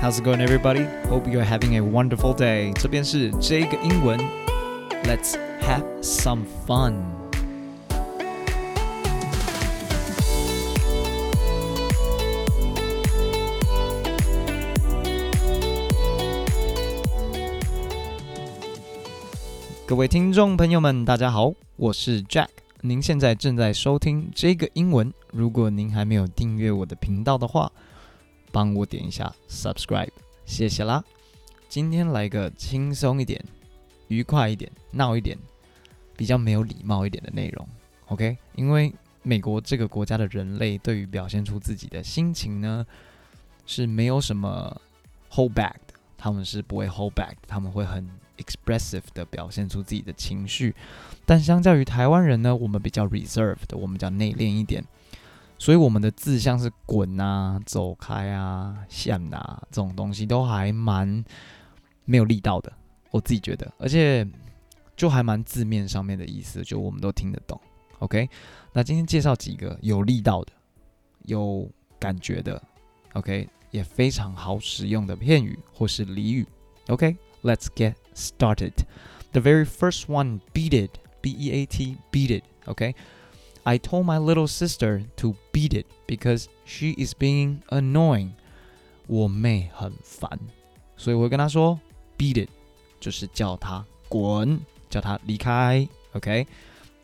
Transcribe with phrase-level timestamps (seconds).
[0.00, 0.86] How's it going, everybody?
[1.08, 2.72] Hope you're having a wonderful day.
[2.74, 4.18] 这边是这个英文，
[5.04, 6.94] Let's have some fun.
[19.86, 22.48] 各位听众朋友们，大家好，我是 Jack。
[22.80, 25.12] 您现在正在收听这个英文。
[25.30, 27.70] 如果您还没有订阅我的频道的话，
[28.51, 30.09] 帮我点一下 subscribe，
[30.45, 31.03] 谢谢啦。
[31.67, 33.43] 今天来个轻松一点、
[34.07, 35.37] 愉快一点、闹一点、
[36.17, 37.67] 比较没有礼貌一点的内容
[38.07, 38.37] ，OK？
[38.55, 42.85] 因为美国这个国家的人类对于表现出自己的心情呢，
[43.65, 44.81] 是没有什么
[45.29, 50.73] hold back 的，他们是不会 hold back，他们会很 expressive 的表现出自己的情绪。
[51.25, 54.83] 但相较于台湾人呢，我们比较 reserved，我们比较内敛一点。
[55.59, 61.23] 所以我们的字像是滚啊、走开啊、像啊这种东西都还蛮
[62.05, 62.71] 没有力道的，
[63.11, 64.25] 我自己觉得，而且
[64.95, 67.59] 就还蛮字面上面的意思，就我们都听得懂。
[67.99, 68.29] OK，
[68.71, 70.53] 那今天介绍几个有力道的、
[71.23, 72.61] 有感觉的
[73.13, 76.47] ，OK，也非常好使用的片语或是俚语。
[76.87, 78.71] OK，let's get started.
[79.33, 82.45] The very first one, beat it, B-E-A-T, beat it.
[82.65, 82.95] OK。
[83.64, 88.32] I told my little sister to beat it because she is being annoying.
[89.06, 90.38] 我妹很烦，
[90.96, 91.80] 所以我会跟她说
[92.18, 92.50] beat it，
[93.00, 95.88] 就是叫她滚，叫她离开。
[96.12, 96.46] OK，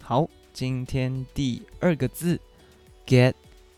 [0.02, 2.40] 好，今天第二个字
[3.06, 3.34] get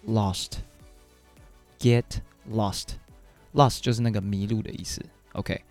[0.06, 2.04] lost，get
[2.50, 5.04] lost，lost 就是那个迷路的意思。
[5.32, 5.62] OK，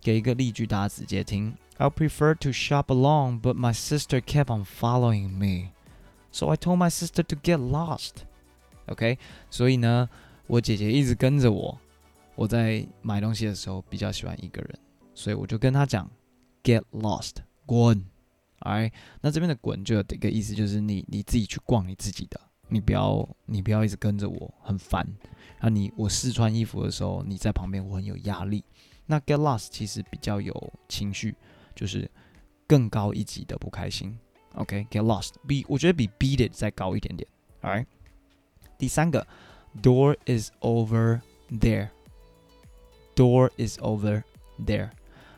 [0.00, 1.56] 给一个例句，大家直接听。
[1.78, 5.72] I'll prefer to shop alone, but my sister kept on following me.
[6.31, 8.23] So I told my sister to get lost.
[8.87, 9.17] OK，
[9.49, 10.09] 所以呢，
[10.47, 11.79] 我姐姐一直跟着我。
[12.35, 14.79] 我在买东西的时候比较喜欢一个人，
[15.13, 16.09] 所以我就跟她讲
[16.63, 18.03] ，get lost，滚。
[18.59, 18.91] 哎，
[19.21, 22.39] 那这边的滚就有一个意思，就是你你自己去逛你自己的，
[22.69, 25.05] 你不要你不要一直跟着我，很烦。
[25.59, 28.63] 然后你我试穿衣服的时候，你在旁边我很有压力。
[29.05, 31.35] 那 get lost 其实比较有情绪，
[31.75, 32.09] 就是
[32.65, 34.17] 更高一级的不开心。
[34.55, 37.27] OK，get lost，比我觉得比 beat it 再高一点点。
[37.61, 37.85] Alright，
[38.77, 39.25] 第三个
[39.81, 44.23] ，door is over there，door is over
[44.65, 44.89] there，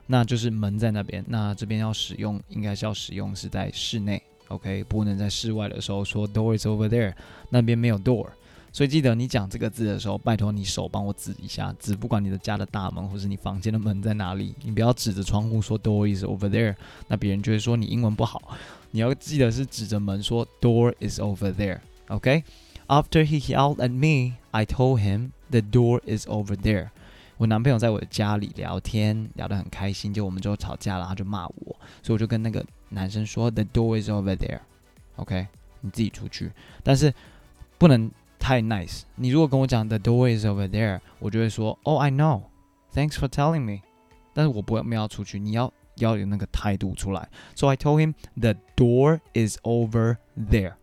[0.08, 1.24] 那就是门在那边。
[1.28, 7.14] 那这边要使用，应该是要使用是在室内，OK，不能在室外的时候说 door is over there，
[7.50, 8.28] 那边没有 door。
[8.72, 16.76] 所以记得你讲这个字的时候，拜托你手帮我指一下，指不管你的家的大门或是你房间的门在哪里，你不要指着窗户说 door is over there，
[17.08, 18.58] 那别人就会说你英文不好。
[18.94, 21.80] 你要记得是指着门说 door is over there。
[22.10, 26.90] OK，After he yelled at me, I told him the door is over there。
[27.38, 34.60] 我男朋友在我的家里聊天，聊得很开心，就我们就吵架了，他就骂我，所以我就跟那个男生说 the door is over there。
[35.16, 35.48] OK，
[35.82, 36.52] 你自己出去，
[36.84, 37.14] 但是
[37.78, 38.10] 不能。
[38.40, 39.04] 太 nice！
[39.16, 43.84] 你如果跟我讲 The door is over there，我就会说 Oh I know，Thanks for telling me。
[44.34, 47.29] 但是我不会没有要出去，你要要有那个态度出来。
[47.55, 50.75] So I told him The door is over there。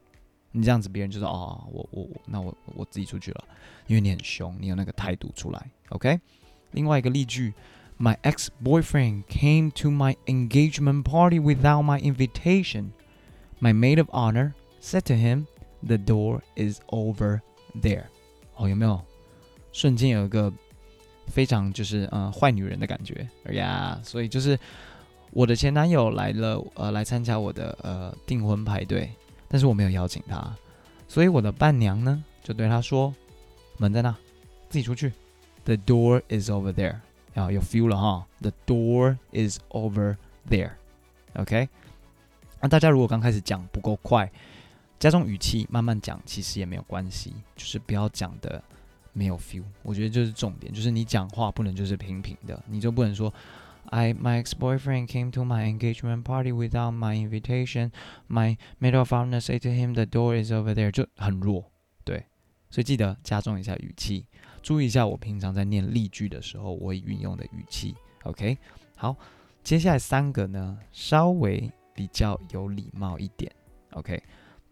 [0.52, 3.44] 你这样子，别人就说哦，我我我，那我我自己出去了，
[3.88, 5.69] 因为你很凶，你有那个态度出来。
[5.90, 6.19] OK。
[6.72, 7.53] 另外一个例句：
[7.97, 12.91] My ex-boyfriend came to my engagement party without my invitation.
[13.62, 15.46] My maid of honor said to him,
[15.81, 17.41] The door is over
[17.74, 18.06] there，
[18.56, 19.02] 哦，有没有
[19.72, 20.52] 瞬间有一个
[21.28, 23.28] 非常就是呃坏女人的感觉？
[23.46, 24.59] 哎呀，所以就是
[25.33, 29.11] 我的前男友来了，呃，来参加我的呃订婚派对，
[29.49, 30.55] 但是我没有邀请他，
[31.09, 33.15] 所以我的伴娘呢就对他说
[33.79, 34.15] ：“门在那，
[34.69, 35.13] 自己出去。
[35.65, 36.97] ”The door is over there，
[37.35, 38.27] 啊，有 feel 了哈。
[38.41, 40.17] The door is over
[40.49, 41.69] there，OK？
[42.61, 44.31] 那大家如果刚开始讲不够快。
[44.99, 48.62] 加重语气，慢慢讲，其实也没有关系，就是不要讲的
[49.15, 49.62] 没有 feel。
[49.83, 53.33] 我觉得这是重点，就是你讲话不能就是平平的，你就不能说
[53.90, 57.92] ，I my ex-boyfriend came to my engagement party without my invitation.
[58.28, 61.66] My maid of honor said to him the door is over there，就很弱，
[62.02, 62.25] 对。
[62.70, 64.26] 所以记得加重一下语气，
[64.62, 67.94] 注意一下我平常在念例句的时候我会运用的语气。
[68.22, 68.56] OK，
[68.96, 69.16] 好，
[69.62, 73.52] 接下来三个呢，稍微比较有礼貌一点。
[73.90, 74.22] OK。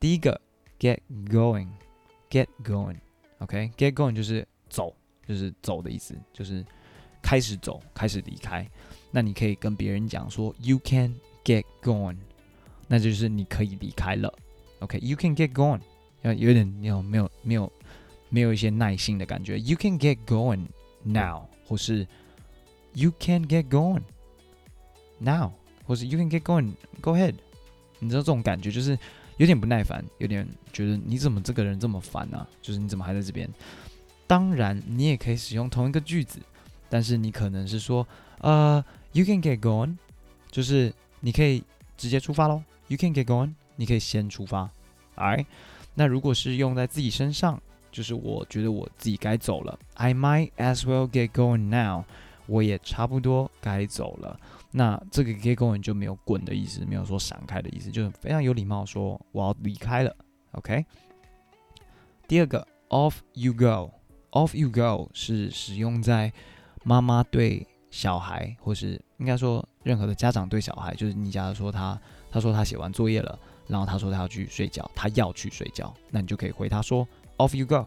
[0.01, 0.41] 第一个
[0.79, 4.95] ，get going，get going，OK，get going 就是走，
[5.27, 6.65] 就是走的意思，就是
[7.21, 8.65] 开始走，开始离开。
[9.11, 11.15] 那你可以跟别人讲说，you can
[11.45, 12.17] get going，
[12.87, 14.33] 那就是你可以离开了。
[14.81, 15.81] OK，you can get going，
[16.23, 17.73] 要有点有没有没有
[18.29, 19.59] 没有一些耐心的感觉。
[19.59, 20.67] You can get going
[21.03, 22.07] now，或是
[22.95, 24.03] You can get going
[25.19, 25.53] now，
[25.85, 27.35] 或是 You can get going，Go ahead。
[27.99, 28.99] 你知道这种感觉就是
[29.39, 33.49] 有点不耐烦，有点觉得你怎么这个人这么烦呢、就是你怎么还在这边？
[34.27, 36.39] 当然，你也可以使用同一个句子，
[36.89, 38.07] 但是你可能是说，
[38.41, 39.97] 呃，You can get going，
[40.51, 41.63] 就是你可以
[41.97, 42.63] 直接出发喽。
[42.89, 44.71] You can get going，你可以先出发。
[45.17, 45.47] Alright，
[45.95, 47.61] 那如果是用在自己身上，
[47.91, 49.79] 就是我觉得我自己该走了。
[49.95, 52.05] I might as well get going now，
[52.47, 54.39] 我也差不多该走了。
[54.71, 60.15] 那这个 get going 就没有滚的意思，没有说闪开的意思，就是非常有礼貌说我要离开了。
[60.53, 60.85] OK，
[62.27, 66.33] 第二个 off you go，off you go 是使用在
[66.85, 72.01] 妈妈对小孩，或是应该说任何的家长对小孩，就是你假如说他
[72.31, 77.07] 他说他写完作业了，然后他说他要去睡觉，他要去睡觉，那你就可以回他说
[77.39, 77.87] off you go。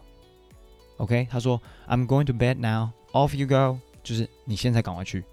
[0.97, 5.23] OK，他说 I'm going to bed now，off you go，就是你现在赶快去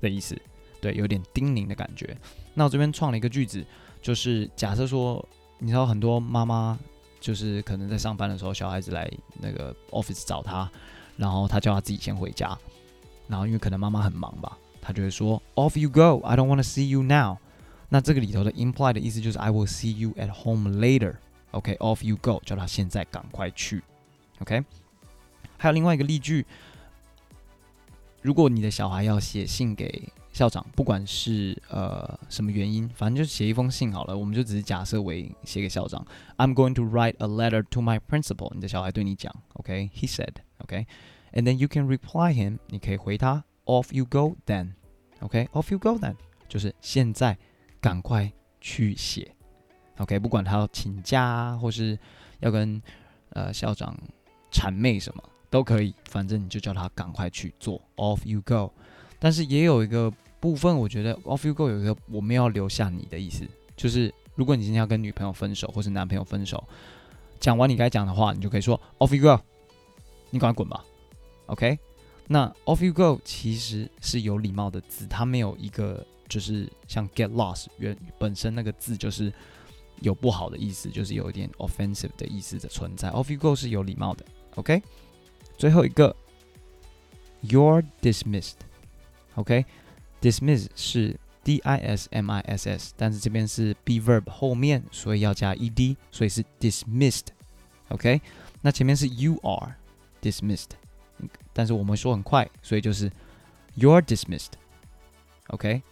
[0.00, 0.36] 的意思。
[0.80, 2.14] 对，有点叮咛的感觉。
[2.52, 3.64] 那我这边创了一个句子，
[4.02, 5.26] 就是假设说，
[5.58, 6.78] 你知道很多妈妈
[7.20, 9.10] 就是可能在上班的时候，小孩子来
[9.40, 10.70] 那个 office 找他，
[11.16, 12.54] 然后他叫他自己先回家，
[13.27, 17.37] 然后因为可能妈妈很忙吧，他就会说 Off you go, I don't want to see you now。
[17.89, 23.83] 那这个里头的 imply 的意思就是 I will see you at home later。OK，Off you go，叫他现在赶快去。
[24.39, 24.63] OK，
[25.57, 26.45] 还有另外一个例句，
[28.21, 30.11] 如果你的小孩要写信给。
[30.31, 34.15] 校长，不管是呃什么原因，反正就写一封信好了。
[34.15, 36.05] 我们就只是假设为写给校长。
[36.37, 38.53] I'm going to write a letter to my principal。
[38.53, 40.07] 你的小孩对你讲，OK？He
[41.34, 42.58] And then you can reply him。
[42.68, 46.14] 你可以回他，Off you go then，OK？Off you go then，
[46.48, 47.36] 就是现在
[47.80, 49.30] 赶快去写
[49.98, 50.18] ，OK？
[50.18, 51.98] 不管他要请假啊，或是
[52.40, 52.80] 要跟
[53.30, 53.94] 呃校长
[54.50, 58.72] 谄媚什么都可以，反正你就叫他赶快去做，Off you go。
[59.18, 60.10] 但是也有一个。
[60.44, 66.62] 部分我觉得 off you go 有一个我们要留下你的意思，就是如果你今天要跟女朋友分手或是男朋友分手，
[67.40, 69.42] 讲完你该讲的话，你就可以说 off you go，
[70.28, 70.84] 你赶快滚吧
[71.46, 71.78] ，OK？
[72.26, 79.30] 那 off you go 其实是有礼貌的字，它没有一个就是像 get lost 原本身那个字就是
[80.00, 83.10] 有不好的意思，就是有一点 offensive 的意思的存在。
[83.10, 84.24] off you go 是有礼貌的
[84.54, 84.82] ，OK？
[85.58, 86.16] 最后一个
[87.42, 97.26] you're dismissed，OK？Dismiss 是 D I S M I S S，但是这边是 be verb 后面，所以要加 ed，所以是 dismissed。
[97.90, 98.22] OK，
[98.62, 99.74] 那前面是 you are
[100.22, 100.70] dismissed，
[101.52, 103.10] 但是我们说很快，所以就是
[103.76, 104.52] you're dismissed。
[105.48, 105.82] OK，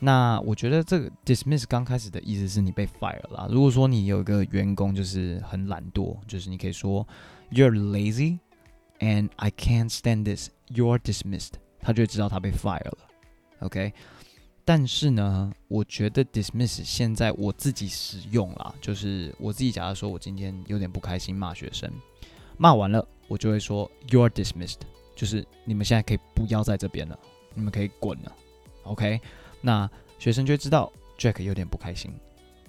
[0.00, 3.48] 那我觉得这个 dismiss 刚开始的意思是你被 fire 了。
[3.50, 7.06] 如果说你有一个员工就是很懒惰，就是你可以说
[7.50, 8.38] you're lazy
[8.98, 12.98] and I can't stand this, you're dismissed，他就会知道他被 fire 了。
[13.60, 13.92] OK，
[14.64, 21.90] 但是呢，我觉得 dismiss 现在我自己使用啦，就是我自己假如说我今天有点不开心骂学生，
[22.58, 24.80] 骂完了我就会说 You're dismissed，
[25.16, 27.18] 就是你们现在可以不要在这边了，
[27.54, 28.36] 你们可以滚了。
[28.82, 29.18] OK，
[29.62, 32.12] 那学生就知道 Jack 有点不开心。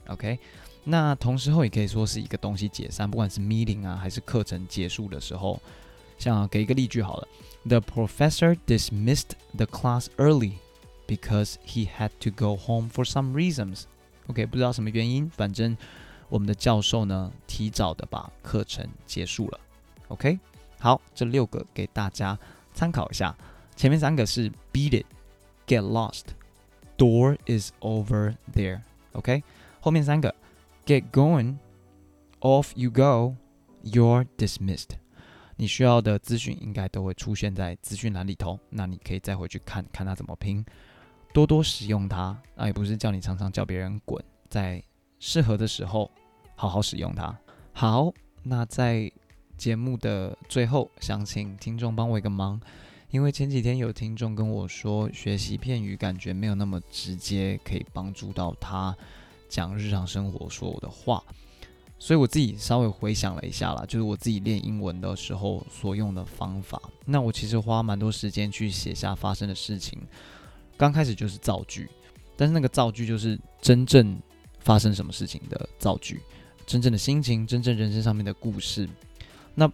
[0.08, 0.40] OK，
[0.84, 5.62] 那同时候也可以说是一个东西解散，不管是 meeting 啊还是课程结束的时候，
[6.18, 7.28] 像给一个例句好了
[7.66, 10.54] ，The professor dismissed the class early。
[11.08, 13.86] Because he had to go home for some reasons.
[14.28, 15.76] OK，不知道什么原因，反正
[16.28, 19.60] 我们的教授呢，提早的把课程结束了。
[20.10, 20.40] OK，
[20.80, 22.38] 好，这六个给大家
[22.74, 23.36] 参考一下。
[23.76, 25.06] 前面三个是 beat it,
[25.66, 26.26] get lost,
[26.98, 28.82] door is over there.
[29.14, 29.42] OK，
[29.80, 30.36] 后面三个
[30.86, 31.56] get going,
[32.42, 33.36] off you go,
[33.84, 34.90] you're dismissed.
[35.56, 40.66] 你需要的资讯应该都会出现在资讯栏里头，那你可以再回去看看它怎么拼。
[41.34, 44.84] 多多使用它，那也不是叫你常常叫别人滚，在
[45.20, 46.10] 适合的时候
[46.56, 47.38] 好好使用它。
[47.72, 48.12] 好，
[48.42, 49.12] 那在
[49.60, 52.60] 节目的最后，想请听众帮我一个忙，
[53.12, 58.96] 因为前几天有听众跟我说，学习片语感觉没有那么直接，可以帮助到他
[59.50, 61.22] 讲日常生活说我的话，
[62.00, 66.82] 所以我自己稍微回想了一下啦，就是我自己练英文的时候所用的方法。
[67.06, 70.00] 那我其实花蛮多时间去写下发生的事情。
[70.78, 71.90] 刚开始就是造句，
[72.38, 74.18] 但是那个造句就是真正
[74.60, 76.22] 发生什么事情的造句，
[76.66, 78.88] 真正的心情，真正人生上面的故事。
[79.56, 79.72] 那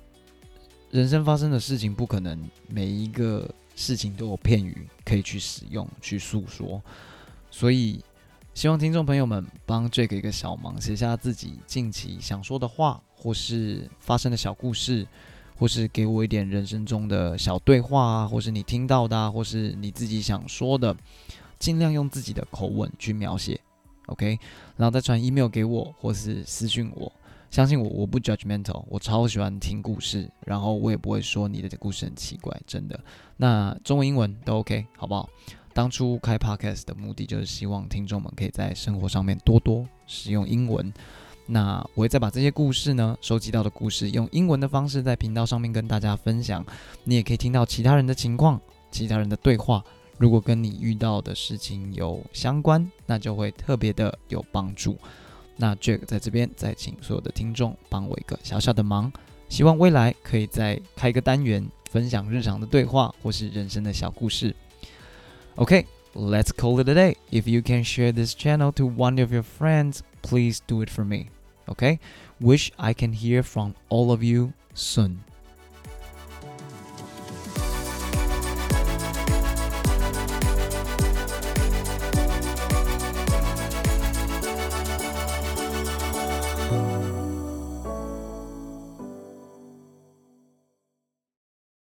[0.91, 6.82] 人生发生的事情不可能每一个事情都有片语可以去使用去诉说，
[7.51, 8.03] 所以
[8.53, 15.05] 希望听众朋友们帮 Jack 一个小忙，写下自己近期想说的话，或是发生的小故事，
[15.58, 20.96] 或是给我一点人生中的小对话啊，或是你听到的啊，或是你自己想说的，
[21.60, 23.60] 尽量用自己的口吻去描写
[24.05, 24.39] ，OK，
[24.77, 27.12] 然后再传 email 给我，或是私信我。
[27.55, 33.00] 相信我，我不 judgmental，我超喜欢听故事，然后我也不会说你的故事很奇怪，真的。
[33.38, 35.29] 那中文、英文都 OK，好不好？
[35.74, 40.93] 当初开 Podcast 的目的就是希望听众们可以在生活上面多多使用英文。
[41.45, 46.62] 那我会再把这些故事呢，收集到的故事，用英文的方式在频道上面跟大家分享。
[47.05, 48.59] 你也可以听到其他人的情况，
[48.91, 49.81] 其他人的对话。
[50.17, 54.97] 如果跟你遇到的事情有相关，那就会特别的有帮助。
[55.57, 59.12] 那 Jack 在这边再请所有的听众帮我一个小小的忙，
[59.47, 64.55] 希望未来可以再开一个单元，分享日常的对话或是人生的小故事。
[65.55, 67.15] OK，let's call it a day.
[67.31, 71.05] If you can share this channel to one of your friends, please do it for
[71.05, 71.27] me.
[71.67, 75.19] OK，wish I can hear from all of you soon.